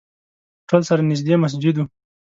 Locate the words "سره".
0.89-1.01